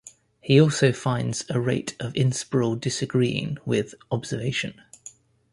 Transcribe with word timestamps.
He 0.39 0.59
also 0.59 0.91
finds 0.93 1.45
a 1.47 1.59
rate 1.59 1.95
of 1.99 2.13
inspiral 2.13 2.79
disagreeing 2.81 3.59
with 3.67 3.93
observation. 4.09 4.81